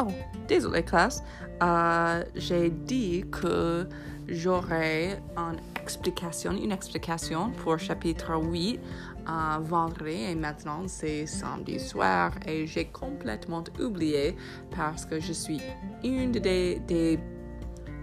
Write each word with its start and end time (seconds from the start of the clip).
Oh, 0.00 0.08
désolé 0.48 0.82
classe. 0.82 1.22
Euh, 1.62 2.24
J'ai 2.34 2.70
dit 2.70 3.24
que 3.30 3.86
j'aurai 4.26 5.20
une 5.36 5.60
explication, 5.80 6.52
une 6.52 6.72
explication 6.72 7.50
pour 7.50 7.78
chapitre 7.78 8.34
8 8.36 8.80
euh, 9.28 9.58
vendredi 9.60 10.24
et 10.30 10.34
maintenant 10.34 10.82
c'est 10.86 11.26
samedi 11.26 11.78
soir 11.78 12.32
et 12.46 12.66
j'ai 12.66 12.86
complètement 12.86 13.62
oublié 13.78 14.36
parce 14.74 15.04
que 15.04 15.20
je 15.20 15.32
suis 15.32 15.60
une 16.02 16.32
des, 16.32 16.80
des 16.80 17.18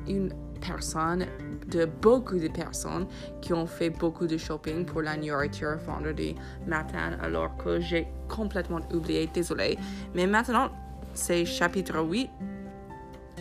une 0.07 0.33
personne 0.61 1.25
de 1.67 1.85
beaucoup 1.85 2.37
de 2.37 2.47
personnes 2.47 3.07
qui 3.41 3.53
ont 3.53 3.65
fait 3.65 3.89
beaucoup 3.89 4.27
de 4.27 4.37
shopping 4.37 4.85
pour 4.85 5.01
la 5.01 5.17
nourriture 5.17 5.77
vendredi 5.85 6.35
matin 6.67 7.17
alors 7.21 7.57
que 7.57 7.79
j'ai 7.79 8.07
complètement 8.29 8.79
oublié, 8.93 9.27
désolé. 9.33 9.77
Mais 10.13 10.27
maintenant, 10.27 10.69
c'est 11.13 11.45
chapitre 11.45 11.99
8 11.99 12.29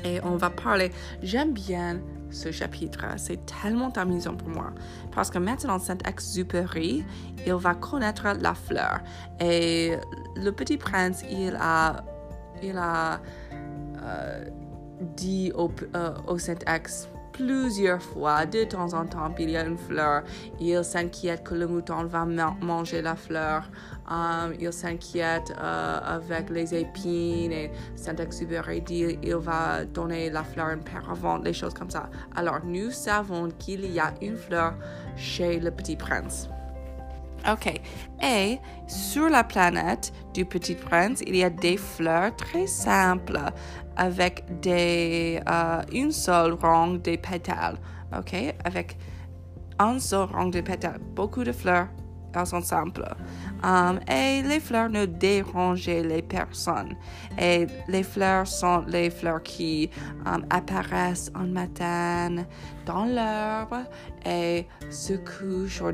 et 0.05 0.21
on 0.23 0.37
va 0.37 0.51
parler. 0.51 0.91
J'aime 1.23 1.53
bien 1.53 2.01
ce 2.31 2.53
chapitre, 2.53 3.05
c'est 3.17 3.45
tellement 3.45 3.91
amusant 3.91 4.35
pour 4.35 4.49
moi 4.49 4.73
parce 5.13 5.31
que 5.31 5.39
maintenant, 5.39 5.79
Saint-Exupéry, 5.79 7.05
il 7.47 7.55
va 7.55 7.75
connaître 7.75 8.27
la 8.41 8.55
fleur 8.55 9.01
et 9.41 9.97
le 10.37 10.51
petit 10.51 10.77
prince, 10.77 11.25
il 11.29 11.57
a, 11.61 12.05
il 12.63 12.77
a 12.77 13.21
euh, 14.03 14.45
dit 15.17 15.53
au, 15.55 15.71
euh, 15.95 16.15
au 16.27 16.39
Saint-Ex 16.39 17.09
plusieurs 17.33 18.03
fois, 18.03 18.47
de 18.47 18.65
temps 18.65 18.93
en 18.95 19.07
temps, 19.07 19.35
il 19.39 19.51
y 19.51 19.57
a 19.57 19.65
une 19.65 19.79
fleur. 19.79 20.23
Il 20.61 20.85
s'inquiète 20.85 21.45
que 21.45 21.55
le 21.55 21.67
mouton 21.67 22.05
va 22.05 22.25
manger 22.25 23.03
la 23.03 23.17
fleur. 23.17 23.69
Um, 24.11 24.55
il 24.59 24.73
s'inquiète 24.73 25.53
euh, 25.61 26.01
avec 26.05 26.51
les 26.51 26.75
épines 26.75 27.53
et 27.53 27.71
Saint-Exupéry 27.95 28.81
dit 28.81 29.19
il 29.23 29.37
va 29.37 29.85
donner 29.85 30.31
la 30.31 30.43
fleur 30.43 30.71
une 30.71 30.83
paire 30.83 31.09
avant, 31.09 31.39
les 31.39 31.53
choses 31.53 31.75
comme 31.75 31.91
ça. 31.91 32.11
Alors, 32.35 32.61
nous 32.65 32.91
savons 32.91 33.49
qu'il 33.59 33.91
y 33.91 34.01
a 34.01 34.13
une 34.21 34.37
fleur 34.37 34.75
chez 35.17 35.61
le 35.61 35.71
petit 35.71 35.97
prince. 35.97 36.49
Ok. 37.51 37.81
Et 38.23 38.59
sur 38.87 39.29
la 39.29 39.45
planète 39.45 40.13
du 40.35 40.45
Petit 40.45 40.75
Prince, 40.75 41.23
il 41.27 41.37
y 41.37 41.45
a 41.45 41.51
des 41.51 41.77
fleurs 41.77 42.35
très 42.37 42.67
simples 42.67 43.39
avec 43.97 44.45
des, 44.61 45.41
euh, 45.49 45.83
une 45.93 46.13
seule 46.13 46.55
rang 46.55 46.89
de 46.89 47.17
pétales. 47.17 47.79
OK? 48.17 48.35
Avec 48.65 48.97
un 49.79 49.99
seul 49.99 50.29
rang 50.33 50.47
de 50.47 50.61
pétales. 50.61 51.01
Beaucoup 51.15 51.45
de 51.45 51.53
fleurs, 51.53 51.89
sont 52.45 52.61
simples. 52.61 53.05
Um, 53.63 54.01
et 54.09 54.43
les 54.43 54.61
fleurs 54.61 54.89
ne 54.89 55.07
dérangent 55.07 55.87
les 55.87 56.23
personnes. 56.23 56.97
Et 57.39 57.67
les 57.89 58.03
fleurs 58.03 58.47
sont 58.47 58.85
les 58.87 59.11
fleurs 59.11 59.43
qui 59.43 59.91
um, 60.27 60.45
apparaissent 60.51 61.31
en 61.35 61.47
matin 61.47 62.45
dans 62.87 63.05
l'herbe 63.05 63.85
et 64.25 64.67
se 64.91 65.15
couchent 65.15 65.83
ou 65.83 65.93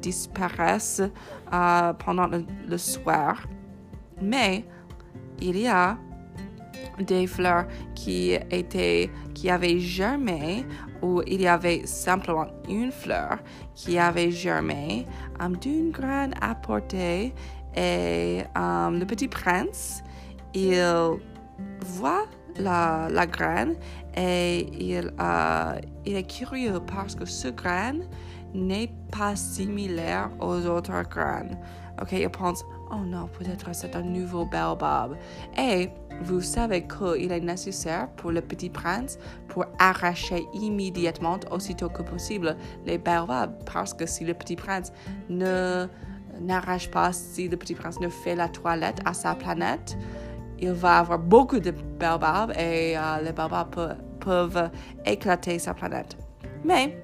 disparaissent 0.00 1.02
uh, 1.52 1.92
pendant 2.04 2.28
le 2.68 2.78
soir. 2.78 3.46
Mais 4.20 4.64
il 5.40 5.58
y 5.58 5.68
a 5.68 5.98
des 6.98 7.26
fleurs 7.26 7.66
qui 7.94 8.32
étaient, 8.50 9.10
qui 9.34 9.50
avaient 9.50 9.78
germé 9.78 10.64
ou 11.02 11.22
il 11.26 11.42
y 11.42 11.48
avait 11.48 11.86
simplement 11.86 12.46
une 12.68 12.90
fleur 12.90 13.38
qui 13.74 13.98
avait 13.98 14.30
germé 14.30 15.06
um, 15.40 15.56
d'une 15.56 15.90
graine 15.90 16.34
apportée 16.40 17.34
et 17.76 18.42
um, 18.54 18.98
le 18.98 19.04
petit 19.04 19.28
prince, 19.28 20.02
il 20.54 20.82
voit 21.84 22.24
la, 22.58 23.08
la 23.10 23.26
graine 23.26 23.76
et 24.16 24.66
il, 24.72 25.12
uh, 25.20 25.80
il 26.06 26.16
est 26.16 26.26
curieux 26.26 26.80
parce 26.86 27.14
que 27.14 27.26
ce 27.26 27.48
graine 27.48 28.08
n'est 28.54 28.90
pas 29.12 29.36
similaire 29.36 30.30
aux 30.40 30.64
autres 30.66 31.02
graines. 31.08 31.58
Ok, 32.00 32.12
il 32.12 32.28
pense, 32.30 32.64
oh 32.90 33.04
non, 33.04 33.28
peut-être 33.38 33.74
c'est 33.74 33.96
un 33.96 34.02
nouveau 34.02 34.44
baobab. 34.44 35.16
Et 35.58 35.90
vous 36.22 36.40
savez 36.40 36.86
qu'il 36.86 37.32
est 37.32 37.40
nécessaire 37.40 38.08
pour 38.16 38.30
le 38.32 38.40
petit 38.40 38.70
prince 38.70 39.18
pour 39.48 39.66
arracher 39.78 40.46
immédiatement, 40.54 41.38
aussitôt 41.50 41.88
que 41.88 42.02
possible, 42.02 42.56
les 42.84 42.98
baobabs. 42.98 43.64
Parce 43.64 43.92
que 43.94 44.06
si 44.06 44.24
le 44.24 44.34
petit 44.34 44.56
prince 44.56 44.92
ne 45.28 45.86
n'arrache 46.40 46.90
pas, 46.90 47.12
si 47.12 47.48
le 47.48 47.56
petit 47.56 47.74
prince 47.74 48.00
ne 48.00 48.08
fait 48.08 48.34
la 48.34 48.48
toilette 48.48 49.00
à 49.04 49.14
sa 49.14 49.34
planète, 49.34 49.96
il 50.58 50.72
va 50.72 50.98
avoir 50.98 51.18
beaucoup 51.18 51.60
de 51.60 51.70
baobabs 51.70 52.52
et 52.52 52.96
euh, 52.96 53.20
les 53.22 53.32
baobabs 53.32 53.96
peuvent 54.20 54.70
éclater 55.04 55.58
sa 55.58 55.74
planète. 55.74 56.16
Mais 56.64 57.02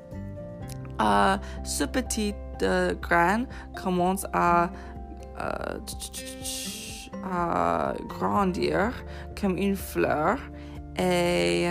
euh, 1.01 1.37
ce 1.63 1.85
petit 1.85 2.35
euh, 2.63 2.95
grain 2.95 3.45
commence 3.81 4.27
à 4.33 4.71
à 7.25 7.95
grandir 8.09 8.93
comme 9.41 9.57
une 9.57 9.77
fleur. 9.77 10.39
Et 10.99 11.71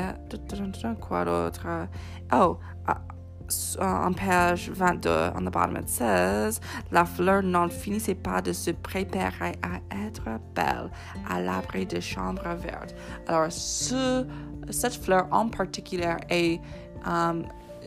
quoi 1.00 1.26
d'autre? 1.26 1.68
Oh, 2.34 2.58
en 3.80 4.14
page 4.14 4.70
22, 4.70 5.10
en 5.36 5.42
bottom 5.52 5.78
it 5.78 5.90
says, 5.90 6.60
la 6.92 7.06
fleur 7.06 7.44
n'en 7.44 7.70
finissait 7.70 8.16
pas 8.16 8.42
de 8.42 8.54
se 8.54 8.72
préparer 8.72 9.54
à 9.62 9.82
être 10.06 10.40
belle 10.56 10.90
à 11.30 11.42
l'abri 11.42 11.86
de 11.86 12.00
chambre 12.00 12.44
verte. 12.56 12.96
Alors, 13.28 13.52
ce, 13.52 14.26
cette 14.70 14.96
fleur 14.96 15.28
en 15.32 15.50
particulier 15.50 16.16
est 16.30 16.60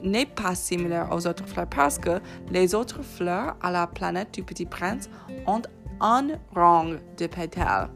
n'est 0.05 0.27
pas 0.27 0.55
similaire 0.55 1.09
aux 1.11 1.27
autres 1.27 1.47
fleurs 1.47 1.67
parce 1.67 1.99
que 1.99 2.21
les 2.51 2.75
autres 2.75 3.03
fleurs 3.03 3.57
à 3.63 3.71
la 3.71 3.87
planète 3.87 4.33
du 4.35 4.43
Petit 4.43 4.67
Prince 4.67 5.09
ont 5.47 5.63
un 6.01 6.29
rang 6.55 6.91
de 7.17 7.27
pétales 7.27 7.89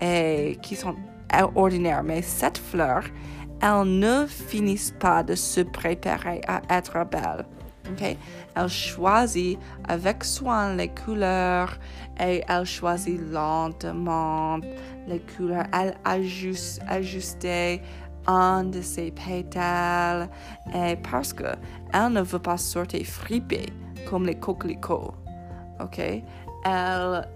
et 0.00 0.58
qui 0.62 0.76
sont 0.76 0.96
ordinaires. 1.54 2.02
Mais 2.02 2.22
cette 2.22 2.58
fleur, 2.58 3.04
elle 3.60 3.98
ne 3.98 4.26
finit 4.26 4.92
pas 4.98 5.22
de 5.22 5.34
se 5.34 5.60
préparer 5.60 6.40
à 6.46 6.60
être 6.68 7.04
belle. 7.08 7.46
Okay? 7.92 8.16
Elle 8.54 8.68
choisit 8.68 9.58
avec 9.88 10.24
soin 10.24 10.74
les 10.74 10.88
couleurs 10.88 11.78
et 12.20 12.42
elle 12.48 12.64
choisit 12.64 13.20
lentement 13.30 14.58
les 15.08 15.20
couleurs. 15.20 15.66
Elle 15.72 15.94
ajuste, 16.04 16.80
ajustait 16.88 17.80
un 18.26 18.64
de 18.64 18.80
ses 18.80 19.10
pétales 19.10 20.28
et 20.74 20.96
parce 20.96 21.32
que 21.32 21.44
elle 21.92 22.12
ne 22.12 22.22
veut 22.22 22.38
pas 22.38 22.56
sortir 22.56 23.04
fripée 23.04 23.66
comme 24.08 24.26
les 24.26 24.36
coquelicots. 24.36 25.14
OK? 25.80 25.98
Elle 26.64 27.28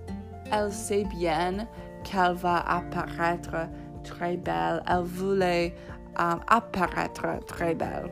elle 0.52 0.72
sait 0.72 1.04
bien 1.04 1.66
qu'elle 2.04 2.34
va 2.34 2.58
apparaître 2.60 3.68
très 4.04 4.36
belle. 4.36 4.82
Elle 4.88 5.04
voulait 5.04 5.74
euh, 6.20 6.34
apparaître 6.46 7.26
très 7.46 7.74
belle. 7.74 8.10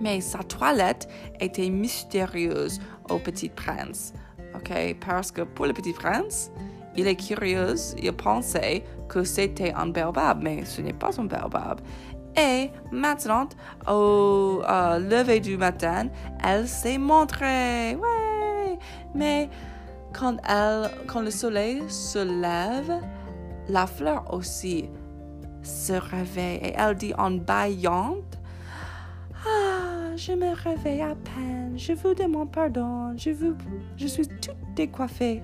Mais 0.00 0.20
sa 0.20 0.38
toilette 0.40 1.08
était 1.40 1.70
mystérieuse 1.70 2.80
au 3.08 3.18
petit 3.18 3.48
prince. 3.48 4.12
OK? 4.54 4.96
Parce 5.06 5.30
que 5.30 5.42
pour 5.42 5.66
le 5.66 5.72
petit 5.72 5.92
prince, 5.92 6.50
il 6.96 7.06
est 7.06 7.16
curieux, 7.16 7.74
il 8.02 8.12
pensait 8.12 8.84
que 9.08 9.24
c'était 9.24 9.72
un 9.72 9.86
baobab, 9.86 10.42
mais 10.42 10.64
ce 10.64 10.80
n'est 10.80 10.92
pas 10.92 11.10
un 11.18 11.24
baobab. 11.24 11.80
Et 12.36 12.70
maintenant, 12.92 13.48
au 13.88 14.62
euh, 14.68 14.98
lever 14.98 15.40
du 15.40 15.56
matin, 15.56 16.08
elle 16.44 16.68
s'est 16.68 16.98
montrée. 16.98 17.96
Ouais! 17.96 18.78
Mais 19.14 19.48
quand, 20.12 20.36
elle, 20.48 20.90
quand 21.06 21.22
le 21.22 21.30
soleil 21.30 21.82
se 21.88 22.18
lève, 22.18 23.00
la 23.68 23.86
fleur 23.86 24.32
aussi 24.32 24.90
se 25.62 25.94
réveille 25.94 26.58
et 26.62 26.74
elle 26.76 26.94
dit 26.94 27.12
en 27.18 27.32
baillant 27.32 28.16
je 30.16 30.32
me 30.32 30.54
réveille 30.54 31.02
à 31.02 31.14
peine, 31.14 31.74
je 31.76 31.92
vous 31.92 32.14
demande 32.14 32.50
pardon, 32.50 33.14
je, 33.16 33.30
vous, 33.30 33.54
je 33.96 34.06
suis 34.06 34.26
toute 34.26 34.56
décoiffée. 34.74 35.42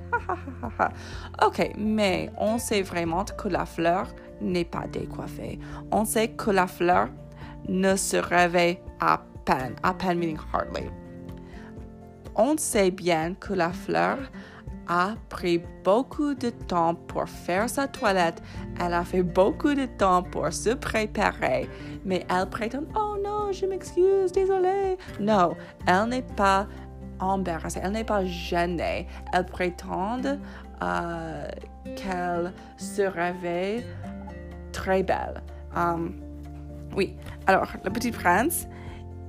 ok, 1.44 1.72
mais 1.76 2.30
on 2.38 2.58
sait 2.58 2.82
vraiment 2.82 3.24
que 3.24 3.48
la 3.48 3.66
fleur 3.66 4.08
n'est 4.40 4.64
pas 4.64 4.86
décoiffée. 4.86 5.58
On 5.90 6.04
sait 6.04 6.28
que 6.28 6.50
la 6.50 6.66
fleur 6.66 7.08
ne 7.68 7.96
se 7.96 8.16
réveille 8.16 8.78
à 9.00 9.22
peine, 9.44 9.74
à 9.82 9.94
peine 9.94 10.18
meaning 10.18 10.38
hardly. 10.52 10.84
On 12.34 12.56
sait 12.56 12.90
bien 12.90 13.34
que 13.34 13.52
la 13.52 13.72
fleur 13.72 14.18
a 14.88 15.14
pris 15.28 15.62
beaucoup 15.84 16.34
de 16.34 16.50
temps 16.50 16.94
pour 16.94 17.28
faire 17.28 17.68
sa 17.68 17.88
toilette. 17.88 18.42
Elle 18.80 18.94
a 18.94 19.04
fait 19.04 19.22
beaucoup 19.22 19.74
de 19.74 19.86
temps 19.86 20.22
pour 20.22 20.52
se 20.52 20.70
préparer. 20.70 21.68
Mais 22.04 22.26
elle 22.28 22.48
prétend, 22.48 22.82
oh 22.94 23.16
non, 23.22 23.52
je 23.52 23.66
m'excuse, 23.66 24.32
désolée. 24.32 24.98
Non, 25.20 25.54
elle 25.86 26.08
n'est 26.08 26.22
pas 26.22 26.66
embarrassée, 27.20 27.80
elle 27.82 27.92
n'est 27.92 28.04
pas 28.04 28.24
gênée. 28.24 29.06
Elle 29.32 29.46
prétend 29.46 30.20
euh, 30.82 31.48
qu'elle 31.96 32.52
se 32.76 33.02
réveille 33.02 33.84
très 34.72 35.02
belle. 35.02 35.42
Um, 35.76 36.14
oui, 36.96 37.16
alors, 37.46 37.68
le 37.84 37.90
petit 37.90 38.10
prince, 38.10 38.66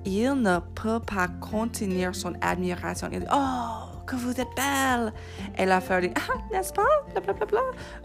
il 0.06 0.34
ne 0.34 0.60
peut 0.76 1.00
pas 1.00 1.28
contenir 1.40 2.14
son 2.14 2.34
admiration. 2.42 3.08
Il 3.12 3.20
dit, 3.22 3.26
oh, 3.34 3.93
que 4.06 4.16
vous 4.16 4.40
êtes 4.40 4.48
belle. 4.56 5.14
Et 5.58 5.66
la 5.66 5.82
fleur 5.82 6.02
dit, 6.02 6.12
ah, 6.16 6.34
n'est-ce 6.52 6.74
pas? 6.74 7.22
Blablabla. 7.22 7.62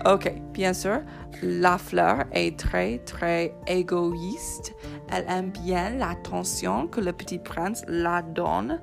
Ok, 0.06 0.33
bien 0.53 0.73
sûr, 0.73 1.00
la 1.43 1.79
fleur 1.79 2.25
est 2.33 2.59
très, 2.59 2.99
très 2.99 3.55
égoïste. 3.67 4.75
Elle 5.12 5.25
aime 5.29 5.50
bien 5.50 5.91
l'attention 5.91 6.87
que 6.87 7.00
le 7.00 7.12
petit 7.12 7.39
prince 7.39 7.83
la 7.89 8.23
donne. 8.23 8.81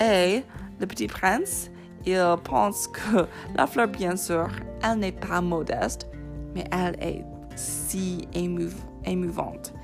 Et 0.00 0.42
le 0.80 0.86
petit 0.86 1.06
prince, 1.06 1.70
il 2.06 2.36
pense 2.44 2.88
que 2.88 3.26
la 3.56 3.66
fleur, 3.66 3.88
bien 3.88 4.16
sûr, 4.16 4.48
elle 4.82 4.98
n'est 4.98 5.12
pas 5.12 5.40
modeste, 5.40 6.08
mais 6.54 6.64
elle 6.72 6.96
est 7.00 7.24
si 7.54 8.26
émouvante. 9.04 9.74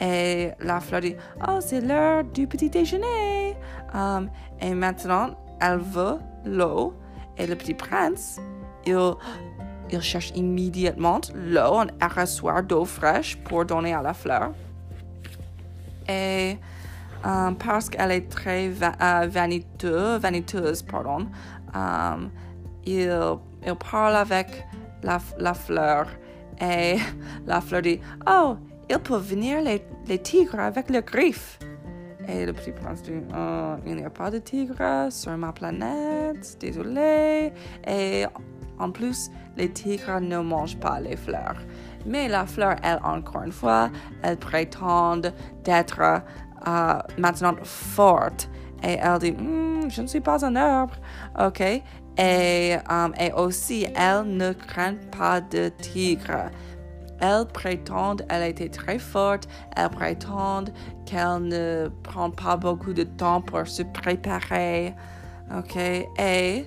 Et 0.00 0.50
la 0.60 0.80
fleur 0.80 1.02
dit, 1.02 1.14
oh, 1.46 1.58
c'est 1.60 1.80
l'heure 1.80 2.24
du 2.24 2.46
petit 2.46 2.70
déjeuner. 2.70 3.54
Um, 3.92 4.30
et 4.60 4.74
maintenant, 4.74 5.36
veut 5.60 6.18
l'eau. 6.44 6.94
Et 7.38 7.46
le 7.46 7.54
petit 7.54 7.74
prince, 7.74 8.40
il, 8.86 8.98
il 9.90 10.00
cherche 10.00 10.30
immédiatement 10.34 11.20
l'eau, 11.34 11.78
un 11.78 11.88
arrosoir 12.00 12.62
d'eau 12.62 12.84
fraîche 12.84 13.36
pour 13.36 13.64
donner 13.64 13.94
à 13.94 14.02
la 14.02 14.14
fleur. 14.14 14.52
Et 16.08 16.58
um, 17.24 17.56
parce 17.56 17.88
qu'elle 17.88 18.10
est 18.10 18.28
très 18.28 18.70
euh, 18.70 19.26
vaniteuse, 19.28 20.20
vaniteuse 20.20 20.82
pardon, 20.82 21.26
um, 21.74 22.30
il, 22.84 23.10
il, 23.66 23.74
parle 23.74 24.16
avec 24.16 24.66
la, 25.02 25.18
la 25.38 25.54
fleur 25.54 26.06
et 26.60 26.96
la 27.46 27.60
fleur 27.60 27.82
dit, 27.82 28.00
oh, 28.28 28.56
il 28.88 28.98
peut 28.98 29.18
venir 29.18 29.62
les, 29.62 29.84
les 30.08 30.18
tigres 30.18 30.58
avec 30.58 30.90
le 30.90 31.00
griffe. 31.00 31.58
Et 32.28 32.46
le 32.46 32.52
prince 32.52 33.02
dit, 33.02 33.12
oh, 33.34 33.74
il 33.86 33.96
n'y 33.96 34.04
a 34.04 34.10
pas 34.10 34.30
de 34.30 34.38
tigres 34.38 35.08
sur 35.10 35.36
ma 35.36 35.52
planète, 35.52 36.56
désolé. 36.60 37.52
Et 37.86 38.24
en 38.78 38.90
plus, 38.90 39.30
les 39.56 39.70
tigres 39.70 40.20
ne 40.20 40.38
mangent 40.38 40.78
pas 40.78 41.00
les 41.00 41.16
fleurs. 41.16 41.56
Mais 42.06 42.28
la 42.28 42.46
fleur, 42.46 42.76
elle, 42.82 43.00
encore 43.04 43.42
une 43.42 43.52
fois, 43.52 43.90
elle 44.22 44.38
prétend 44.38 45.18
d'être 45.64 46.00
euh, 46.66 46.98
maintenant 47.18 47.54
forte. 47.62 48.48
Et 48.82 48.96
elle 49.00 49.18
dit, 49.18 49.32
hmm, 49.32 49.90
je 49.90 50.02
ne 50.02 50.06
suis 50.06 50.20
pas 50.20 50.44
un 50.44 50.56
arbre. 50.56 50.94
OK? 51.38 51.62
Et, 52.18 52.76
um, 52.88 53.14
et 53.18 53.32
aussi, 53.32 53.86
elle 53.94 54.24
ne 54.36 54.52
craint 54.52 54.96
pas 55.16 55.40
de 55.40 55.68
tigre. 55.68 56.50
Elle 57.20 57.46
prétend 57.46 58.16
elle 58.28 58.50
était 58.50 58.68
très 58.68 58.98
forte. 58.98 59.48
Elle 59.76 59.90
prétend 59.90 60.64
qu'elle 61.06 61.42
ne 61.42 61.90
prend 62.02 62.30
pas 62.30 62.56
beaucoup 62.56 62.92
de 62.92 63.04
temps 63.04 63.42
pour 63.42 63.66
se 63.66 63.82
préparer. 63.82 64.94
OK? 65.56 65.76
Et, 65.76 66.66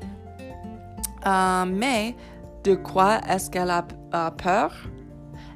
euh, 1.25 1.65
mais 1.65 2.15
de 2.63 2.75
quoi 2.75 3.19
est-ce 3.29 3.49
qu'elle 3.49 3.71
a, 3.71 3.83
peur? 4.31 4.73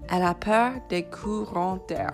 Elle 0.09 0.23
a 0.23 0.33
peur 0.33 0.73
des 0.89 1.03
courants 1.03 1.79
d'air. 1.87 2.13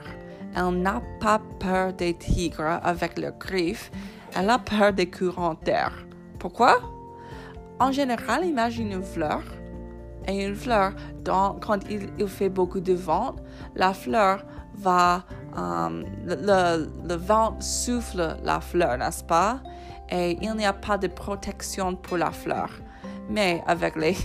Elle 0.55 0.81
n'a 0.81 1.01
pas 1.19 1.41
peur 1.59 1.93
des 1.93 2.15
tigres 2.15 2.79
avec 2.83 3.17
leurs 3.17 3.37
griffes. 3.37 3.91
Elle 4.35 4.49
a 4.49 4.59
peur 4.59 4.93
des 4.93 5.09
courants 5.09 5.55
d'air. 5.63 5.93
Pourquoi? 6.39 6.79
En 7.79 7.91
général, 7.91 8.45
imagine 8.45 8.91
une 8.91 9.03
fleur 9.03 9.41
et 10.27 10.45
une 10.45 10.55
fleur, 10.55 10.93
quand 11.25 11.79
il, 11.89 12.27
fait 12.27 12.49
beaucoup 12.49 12.79
de 12.79 12.93
vent, 12.93 13.35
la 13.75 13.93
fleur 13.93 14.45
va, 14.75 15.23
um, 15.55 16.05
le, 16.25 17.15
vent 17.15 17.59
souffle 17.59 18.37
la 18.43 18.61
fleur, 18.61 18.97
n'est-ce 18.97 19.23
pas? 19.23 19.59
Et 20.09 20.37
il 20.41 20.53
n'y 20.55 20.65
a 20.65 20.73
pas 20.73 20.97
de 20.97 21.07
protection 21.07 21.95
pour 21.95 22.17
la 22.17 22.31
fleur. 22.31 22.69
Mais 23.29 23.63
avec 23.67 23.95
les, 23.95 24.17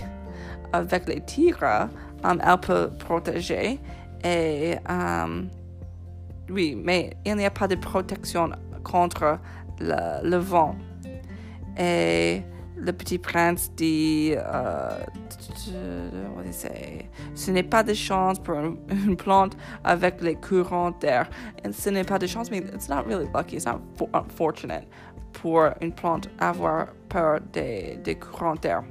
avec 0.73 1.07
les 1.07 1.21
tigres, 1.21 1.89
elle 2.23 2.59
peut 2.61 2.89
protéger. 2.99 3.79
Et 4.23 4.75
um, 4.87 5.49
oui, 6.49 6.75
mais 6.81 7.15
il 7.25 7.35
n'y 7.35 7.45
a 7.45 7.51
pas 7.51 7.67
de 7.67 7.75
protection 7.75 8.49
contre 8.83 9.39
le, 9.79 10.29
le 10.29 10.37
vent. 10.37 10.75
Et 11.77 12.43
le 12.77 12.93
petit 12.93 13.17
prince 13.17 13.71
dit, 13.75 14.33
euh, 14.35 15.03
what 16.35 16.43
do 16.43 16.49
i 16.49 16.53
say 16.53 17.09
ce 17.35 17.51
n'est 17.51 17.63
pas 17.63 17.83
de 17.83 17.93
chance 17.93 18.39
pour 18.39 18.55
une 18.55 19.15
plante 19.17 19.57
avec 19.83 20.21
les 20.21 20.35
courants 20.35 20.91
d'air. 20.91 21.29
Ce 21.71 21.89
n'est 21.89 22.03
pas 22.03 22.19
de 22.19 22.27
chance, 22.27 22.49
mais 22.51 22.59
it's 22.59 22.89
not 22.89 23.03
really 23.05 23.27
lucky, 23.33 23.55
it's 23.55 23.65
not 23.65 23.81
unfortunate 24.13 24.87
pour 25.33 25.69
une 25.81 25.91
plante 25.91 26.29
avoir 26.39 26.87
peur 27.07 27.39
des, 27.53 27.99
des 28.03 28.15
courants 28.15 28.55
d'air. 28.55 28.83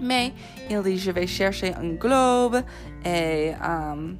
Mais 0.00 0.32
il 0.68 0.82
dit, 0.82 0.98
je 0.98 1.10
vais 1.10 1.26
chercher 1.26 1.74
un 1.74 1.94
globe 1.94 2.62
et... 3.04 3.54
Um, 3.62 4.18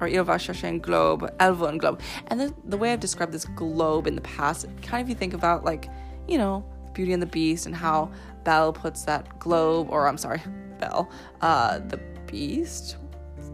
or 0.00 0.08
il 0.08 0.22
va 0.22 0.38
chercher 0.38 0.68
un 0.68 0.78
globe, 0.78 1.30
elle 1.38 1.52
veut 1.52 1.68
un 1.68 1.76
globe. 1.76 1.98
And 2.30 2.38
the, 2.38 2.54
the 2.68 2.76
way 2.76 2.92
I've 2.92 3.00
described 3.00 3.32
this 3.32 3.44
globe 3.44 4.06
in 4.06 4.14
the 4.14 4.22
past, 4.22 4.66
kind 4.82 5.02
of 5.02 5.08
you 5.08 5.14
think 5.14 5.34
about 5.34 5.64
like, 5.64 5.88
you 6.26 6.38
know, 6.38 6.64
Beauty 6.92 7.12
and 7.12 7.22
the 7.22 7.26
Beast 7.26 7.66
and 7.66 7.74
how 7.74 8.10
Belle 8.44 8.72
puts 8.72 9.04
that 9.04 9.38
globe, 9.38 9.88
or 9.90 10.06
I'm 10.06 10.18
sorry, 10.18 10.40
Belle, 10.78 11.10
uh, 11.40 11.78
the 11.78 11.98
Beast, 12.26 12.96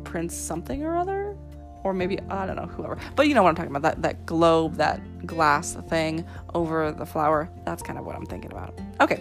Prince 0.04 0.34
something 0.34 0.84
or 0.84 0.96
other, 0.96 1.36
or 1.82 1.92
maybe 1.92 2.18
I 2.30 2.46
don't 2.46 2.56
know 2.56 2.66
whoever, 2.66 2.98
but 3.14 3.28
you 3.28 3.34
know 3.34 3.42
what 3.42 3.50
I'm 3.50 3.54
talking 3.54 3.74
about 3.74 3.82
that 3.82 4.02
that 4.02 4.26
globe, 4.26 4.76
that 4.76 5.26
glass 5.26 5.74
thing 5.88 6.24
over 6.54 6.92
the 6.92 7.06
flower. 7.06 7.50
That's 7.64 7.82
kind 7.82 7.98
of 7.98 8.04
what 8.04 8.16
I'm 8.16 8.26
thinking 8.26 8.52
about. 8.52 8.78
Okay, 9.00 9.16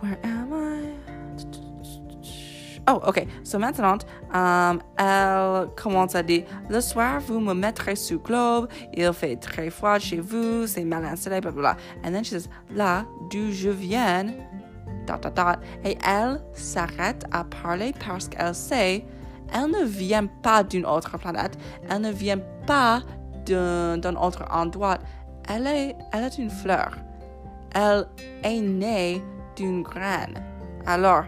where 0.00 0.18
am 0.24 0.52
I? 0.52 1.19
Oh, 2.90 3.00
ok. 3.06 3.26
So 3.44 3.58
maintenant, 3.58 3.98
um, 4.34 4.80
elle 4.98 5.68
commence 5.76 6.14
à 6.16 6.22
dire 6.22 6.44
Le 6.68 6.80
soir, 6.80 7.20
vous 7.20 7.38
me 7.38 7.54
mettrez 7.54 7.94
sous 7.94 8.18
globe, 8.18 8.68
il 8.94 9.12
fait 9.12 9.36
très 9.36 9.70
froid 9.70 9.98
chez 9.98 10.18
vous, 10.18 10.66
c'est 10.66 10.84
mal 10.84 11.04
installé, 11.04 11.40
blah, 11.40 11.52
blah, 11.52 11.74
blah. 11.74 11.76
And 12.04 12.12
then 12.12 12.24
she 12.24 12.30
says 12.30 12.48
Là 12.74 13.04
d'où 13.30 13.52
je 13.52 13.70
viens, 13.70 14.26
dot, 15.06 15.22
dot, 15.22 15.34
dot. 15.34 15.58
Et 15.84 15.96
elle 16.04 16.40
s'arrête 16.52 17.24
à 17.30 17.44
parler 17.44 17.94
parce 18.04 18.28
qu'elle 18.28 18.54
sait 18.54 19.04
elle 19.52 19.70
ne 19.70 19.84
vient 19.84 20.26
pas 20.26 20.62
d'une 20.62 20.86
autre 20.86 21.18
planète, 21.18 21.58
elle 21.88 22.02
ne 22.02 22.12
vient 22.12 22.38
pas 22.66 23.00
d'un 23.46 24.14
autre 24.16 24.44
endroit. 24.50 24.98
Elle 25.48 25.66
est, 25.66 25.96
elle 26.12 26.24
est 26.24 26.38
une 26.38 26.50
fleur. 26.50 26.96
Elle 27.74 28.06
est 28.44 28.60
née 28.60 29.22
d'une 29.56 29.82
graine. 29.82 30.42
Alors, 30.86 31.24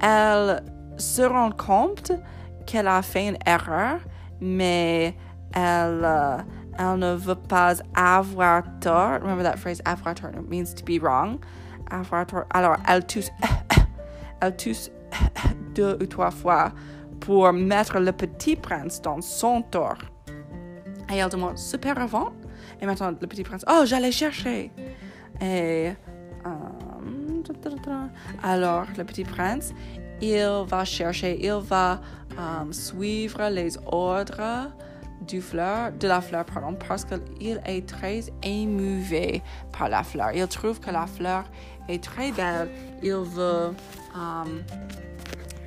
elle 0.00 0.62
se 0.96 1.22
rend 1.22 1.50
compte 1.50 2.12
qu'elle 2.66 2.88
a 2.88 3.02
fait 3.02 3.28
une 3.28 3.38
erreur, 3.46 4.00
mais 4.40 5.14
elle, 5.54 6.02
uh, 6.04 6.42
elle 6.78 6.98
ne 6.98 7.14
veut 7.14 7.34
pas 7.34 7.74
avoir 7.94 8.62
tort. 8.80 9.20
Remember 9.20 9.42
that 9.42 9.56
phrase, 9.56 9.80
avoir 9.84 10.14
tort, 10.14 10.30
means 10.48 10.74
to 10.74 10.84
be 10.84 11.02
wrong. 11.02 11.38
Alors, 11.90 12.76
elle 12.88 13.06
tousse, 13.06 13.30
elle 14.40 14.56
tousse 14.56 14.90
deux 15.74 15.98
ou 16.00 16.06
trois 16.06 16.30
fois 16.30 16.72
pour 17.18 17.52
mettre 17.52 17.98
le 17.98 18.12
petit 18.12 18.56
prince 18.56 19.02
dans 19.02 19.20
son 19.20 19.62
tort. 19.62 19.98
Et 21.12 21.16
elle 21.16 21.28
demande 21.28 21.58
super 21.58 21.98
avant? 21.98 22.32
Et 22.80 22.86
maintenant, 22.86 23.10
le 23.10 23.26
petit 23.26 23.42
prince, 23.42 23.64
oh, 23.68 23.82
j'allais 23.84 24.12
chercher. 24.12 24.70
Et. 25.40 25.92
Alors, 28.42 28.86
le 28.96 29.04
petit 29.04 29.24
prince, 29.24 29.72
il 30.20 30.64
va 30.66 30.84
chercher, 30.84 31.38
il 31.40 31.60
va 31.62 32.00
um, 32.38 32.72
suivre 32.72 33.48
les 33.48 33.76
ordres 33.86 34.70
de 35.22 36.08
la 36.08 36.20
fleur 36.20 36.44
parce 36.88 37.04
qu'il 37.04 37.60
est 37.64 37.86
très 37.86 38.20
émouvé 38.42 39.42
par 39.76 39.88
la 39.88 40.02
fleur. 40.02 40.32
Il 40.34 40.46
trouve 40.48 40.80
que 40.80 40.90
la 40.90 41.06
fleur 41.06 41.44
est 41.88 42.02
très 42.02 42.32
belle. 42.32 42.70
Il 43.02 43.12
veut, 43.12 43.74
um, 44.14 44.62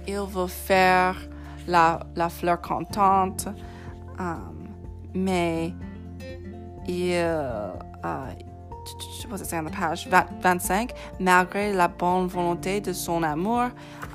il 0.08 0.20
veut 0.20 0.48
faire 0.48 1.16
la, 1.68 2.00
fleur 2.30 2.62
contente, 2.62 3.48
um, 4.20 4.68
mais 5.14 5.74
il, 6.88 7.26
c'est 9.36 9.62
la 9.62 9.70
page 9.70 10.08
25, 10.42 10.92
malgré 11.20 11.74
la 11.74 11.88
bonne 11.88 12.28
volonté 12.28 12.82
de 12.82 12.94
son 12.94 13.24
amour, 13.24 13.70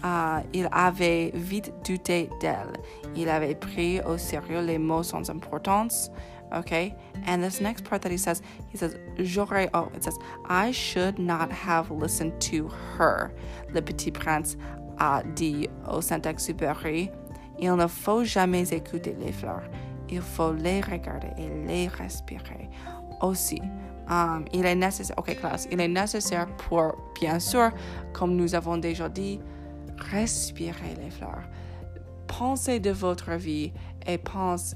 uh, 0.05 0.43
il 0.53 0.69
avait 0.73 1.31
vite 1.35 1.73
douté 1.85 2.29
d'elle. 2.41 2.73
Il 3.17 3.29
avait 3.29 3.55
pris 3.55 4.01
au 4.01 4.17
sérieux 4.19 4.61
les 4.61 4.79
mots 4.79 5.03
sans 5.03 5.29
importance. 5.31 6.11
Okay, 6.51 6.95
and 7.27 7.43
this 7.43 7.61
next 7.61 7.85
part 7.85 8.01
that 8.01 8.11
he 8.11 8.17
says, 8.17 8.41
he 8.71 8.79
says, 8.79 8.97
J'aurais, 9.19 9.69
oh, 9.75 9.91
it 9.95 10.03
says, 10.03 10.17
I 10.49 10.71
should 10.71 11.19
not 11.19 11.53
have 11.53 11.91
listened 11.91 12.41
to 12.43 12.69
her. 12.97 13.31
Le 13.69 13.83
Petit 13.83 14.11
Prince 14.11 14.57
a 14.99 15.23
dit 15.35 15.69
au 15.87 16.01
Saint-Exupéry, 16.01 17.11
Il 17.59 17.77
ne 17.77 17.87
faut 17.87 18.25
jamais 18.25 18.73
écouter 18.73 19.15
les 19.19 19.33
fleurs. 19.33 19.69
Il 20.09 20.23
faut 20.23 20.53
les 20.53 20.81
regarder 20.81 21.29
et 21.37 21.49
les 21.67 21.89
respirer 21.89 22.71
aussi. 23.21 23.61
Um, 24.11 24.47
il 24.55 24.65
est 24.65 24.75
nécessaire, 24.75 25.17
ok 25.19 25.37
classe, 25.39 25.69
il 25.71 25.79
est 25.81 25.89
nécessaire 25.89 26.47
pour, 26.57 26.97
bien 27.21 27.39
sûr, 27.39 27.71
comme 28.15 28.37
nous 28.37 28.55
avons 28.55 28.79
déjà 28.79 29.07
dit, 29.09 29.39
respirer 29.99 30.95
les 31.03 31.11
fleurs. 31.11 31.43
Pensez 32.27 32.81
de 32.81 32.91
votre 32.91 33.33
vie 33.33 33.71
et 34.07 34.17
pense, 34.17 34.75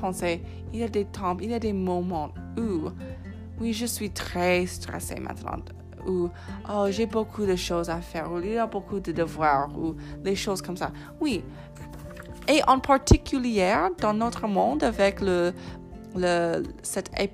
pensez, 0.00 0.42
il 0.72 0.80
y 0.80 0.82
a 0.82 0.88
des 0.88 1.04
temps, 1.04 1.36
il 1.40 1.50
y 1.50 1.54
a 1.54 1.60
des 1.60 1.72
moments 1.72 2.30
où, 2.56 2.88
oui, 3.60 3.72
je 3.72 3.86
suis 3.86 4.10
très 4.10 4.66
stressée 4.66 5.20
maintenant, 5.20 5.62
ou 6.04 6.28
oh, 6.68 6.86
j'ai 6.90 7.06
beaucoup 7.06 7.46
de 7.46 7.54
choses 7.54 7.88
à 7.88 8.00
faire, 8.00 8.32
ou 8.32 8.40
il 8.40 8.54
y 8.54 8.58
a 8.58 8.66
beaucoup 8.66 8.98
de 8.98 9.12
devoirs, 9.12 9.68
ou 9.78 9.94
des 10.24 10.34
choses 10.34 10.62
comme 10.62 10.76
ça. 10.76 10.90
Oui. 11.20 11.44
Et 12.48 12.60
en 12.66 12.80
particulier, 12.80 13.76
dans 14.00 14.14
notre 14.14 14.48
monde, 14.48 14.82
avec 14.82 15.20
le, 15.20 15.52
le, 16.16 16.64
cette 16.82 17.10
euh, 17.20 17.26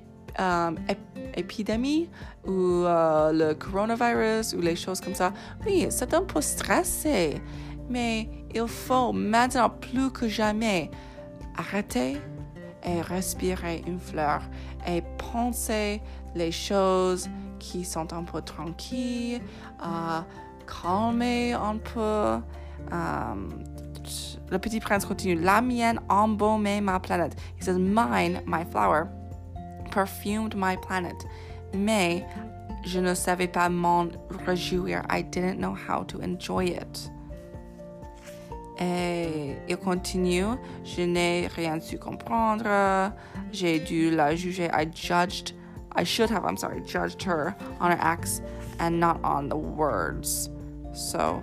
épidémie 1.35 2.09
ou 2.45 2.83
euh, 2.83 3.31
le 3.31 3.53
coronavirus 3.53 4.53
ou 4.53 4.61
les 4.61 4.75
choses 4.75 5.01
comme 5.01 5.15
ça, 5.15 5.31
oui, 5.65 5.87
c'est 5.89 6.13
un 6.13 6.23
peu 6.23 6.41
stressé. 6.41 7.41
Mais 7.89 8.29
il 8.53 8.67
faut 8.67 9.11
maintenant 9.11 9.69
plus 9.69 10.11
que 10.11 10.27
jamais 10.27 10.89
arrêter 11.57 12.17
et 12.83 13.01
respirer 13.01 13.83
une 13.87 13.99
fleur 13.99 14.41
et 14.87 15.03
penser 15.31 16.01
les 16.35 16.51
choses 16.51 17.29
qui 17.59 17.83
sont 17.83 18.13
un 18.13 18.23
peu 18.23 18.41
tranquilles, 18.41 19.41
euh, 19.83 20.21
calmer 20.81 21.53
un 21.53 21.77
peu. 21.77 22.39
le 24.51 24.59
petit 24.59 24.79
prince 24.79 25.05
continue. 25.05 25.35
La 25.35 25.61
mienne 25.61 25.99
embaumer 26.09 26.81
ma 26.81 26.99
planète. 26.99 27.35
He 27.59 27.63
says, 27.63 27.79
mine, 27.79 28.41
my 28.45 28.63
flower, 28.69 29.07
perfumed 29.95 30.55
my 30.55 30.75
planet. 30.75 31.25
Mais 31.73 32.25
je 32.83 32.99
ne 32.99 33.13
savais 33.15 33.47
pas 33.47 33.69
m'en 33.69 34.09
réjouir. 34.45 35.03
I 35.09 35.23
didn't 35.23 35.57
know 35.57 35.73
how 35.73 36.03
to 36.03 36.21
enjoy 36.21 36.65
it. 36.65 37.11
Et 38.77 39.55
il 39.69 39.77
continue, 39.77 40.57
je 40.83 41.03
n'ai 41.03 41.47
rien 41.47 41.79
su 41.79 41.97
comprendre. 41.97 43.13
J'ai 43.53 43.79
dû 43.79 44.11
la 44.11 44.35
juger. 44.35 44.69
I 44.73 44.85
judged, 44.85 45.53
I 45.95 46.03
should 46.03 46.29
have, 46.29 46.43
I'm 46.43 46.57
sorry, 46.57 46.81
judged 46.81 47.23
her 47.23 47.55
on 47.79 47.91
her 47.91 47.97
acts 48.01 48.41
and 48.79 48.99
not 48.99 49.23
on 49.23 49.47
the 49.47 49.55
words. 49.55 50.49
So, 50.93 51.41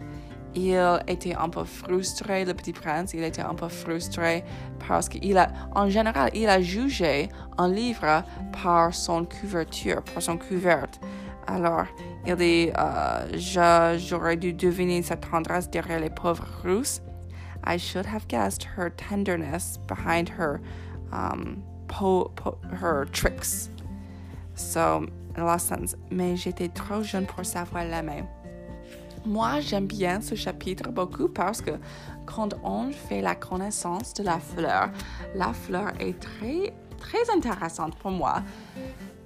il 0.54 1.00
était 1.06 1.34
un 1.34 1.48
peu 1.48 1.64
frustré, 1.64 2.44
le 2.44 2.54
petit 2.54 2.72
prince, 2.72 3.14
il 3.14 3.22
était 3.22 3.42
un 3.42 3.54
peu 3.54 3.68
frustré 3.68 4.44
parce 4.86 5.08
qu'il 5.08 5.38
a, 5.38 5.48
en 5.74 5.88
général, 5.88 6.30
il 6.34 6.48
a 6.48 6.60
jugé 6.60 7.28
un 7.58 7.68
livre 7.68 8.22
par 8.62 8.94
son 8.94 9.24
couverture, 9.24 10.02
par 10.02 10.22
son 10.22 10.36
couverte. 10.36 11.00
Alors, 11.46 11.86
il 12.26 12.36
dit, 12.36 12.70
euh, 12.78 13.96
j'aurais 13.98 14.36
dû 14.36 14.52
deviner 14.52 15.02
sa 15.02 15.16
tendresse 15.16 15.68
derrière 15.68 16.00
les 16.00 16.10
pauvres 16.10 16.46
Russes. 16.62 17.00
I 17.64 17.78
should 17.78 18.06
have 18.06 18.26
guessed 18.28 18.64
her 18.76 18.90
tenderness 18.90 19.78
behind 19.88 20.28
her, 20.38 20.60
um, 21.12 21.62
her 22.80 23.06
tricks. 23.12 23.70
So, 24.54 25.06
sentence, 25.58 25.96
mais 26.10 26.36
j'étais 26.36 26.68
trop 26.68 27.02
jeune 27.02 27.26
pour 27.26 27.44
savoir 27.44 27.84
l'aimer. 27.84 28.24
Moi, 29.24 29.60
j'aime 29.60 29.86
bien 29.86 30.20
ce 30.20 30.34
chapitre 30.34 30.90
beaucoup 30.90 31.28
parce 31.28 31.62
que 31.62 31.70
quand 32.26 32.54
on 32.64 32.90
fait 32.90 33.20
la 33.20 33.36
connaissance 33.36 34.14
de 34.14 34.24
la 34.24 34.40
fleur, 34.40 34.90
la 35.34 35.52
fleur 35.52 35.92
est 36.00 36.18
très, 36.18 36.74
très 36.98 37.30
intéressante 37.34 37.94
pour 37.96 38.10
moi 38.10 38.42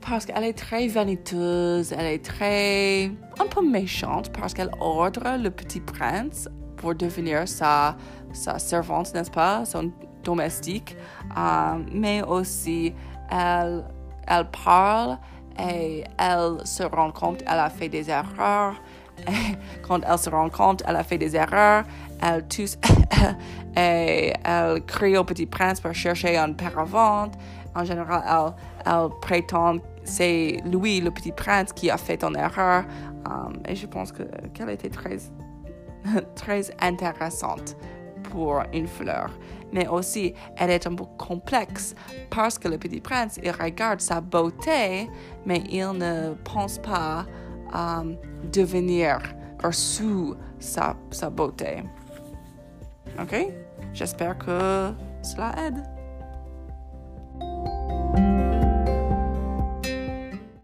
parce 0.09 0.26
qu'elle 0.26 0.45
est 0.45 0.57
très 0.57 0.87
vaniteuse, 0.87 1.93
elle 1.93 2.07
est 2.07 2.25
très 2.25 3.07
un 3.41 3.47
peu 3.49 3.67
méchante 3.67 4.31
parce 4.33 4.53
qu'elle 4.55 4.71
ordre 4.81 5.37
le 5.38 5.50
petit 5.50 5.81
prince 5.81 6.49
pour 6.76 6.95
devenir 6.95 7.49
sa, 7.49 7.97
sa 8.33 8.59
servante, 8.59 9.15
n'est-ce 9.15 9.31
pas, 9.31 9.65
son 9.65 9.91
domestique, 10.23 10.95
euh, 11.37 11.83
mais 11.93 12.23
aussi 12.23 12.93
elle, 13.31 13.85
elle 14.26 14.49
parle 14.65 15.19
et 15.59 16.05
elle 16.19 16.67
se 16.67 16.83
rend 16.83 17.11
compte 17.12 17.38
qu'elle 17.38 17.59
a 17.59 17.71
fait 17.71 17.88
des 17.88 18.11
erreurs 18.11 18.75
quand 19.83 20.01
elle 20.07 20.19
se 20.19 20.31
rend 20.31 20.51
compte, 20.51 20.83
elle 20.87 20.97
a 20.97 21.05
fait 21.05 21.19
des 21.19 21.35
erreurs, 21.37 21.85
elle 22.23 22.47
tousse 22.49 22.79
et 23.77 24.33
elle 24.45 24.85
crie 24.87 25.17
au 25.17 25.25
petit 25.25 25.47
prince 25.47 25.81
pour 25.81 25.95
chercher 25.95 26.37
un 26.37 26.53
paravent. 26.53 27.31
En 27.75 27.85
général, 27.85 28.23
elle, 28.27 28.93
elle 28.93 29.09
prétend 29.21 29.77
c'est 30.07 30.59
lui, 30.65 31.01
le 31.01 31.11
petit 31.11 31.33
prince, 31.33 31.73
qui 31.73 31.91
a 31.91 31.97
fait 31.97 32.23
une 32.25 32.37
erreur. 32.37 32.85
Um, 33.27 33.61
et 33.69 33.75
je 33.75 33.87
pense 33.87 34.13
qu'elle 34.13 34.71
était 34.71 34.89
très, 34.89 35.19
très 36.37 36.71
intéressante 36.81 37.77
pour 38.31 38.63
une 38.73 38.87
fleur. 38.87 39.31
Mais 39.73 39.89
aussi, 39.89 40.33
elle 40.57 40.71
est 40.71 40.87
un 40.87 40.95
peu 40.95 41.05
complexe 41.19 41.95
parce 42.31 42.57
que 42.57 42.69
le 42.69 42.79
petit 42.79 43.01
prince, 43.01 43.39
il 43.43 43.51
regarde 43.51 44.01
sa 44.01 44.21
beauté, 44.21 45.11
mais 45.45 45.63
il 45.69 45.91
ne 45.91 46.35
pense 46.45 46.79
pas 46.79 47.27
devenir 48.52 49.18
sous 49.73 50.37
sa, 50.59 50.97
sa 51.11 51.30
beauté. 51.30 51.83
OK? 53.18 53.52
J'espère 53.92 54.38
que 54.38 54.92
cela 55.23 55.54
aide. 55.59 55.96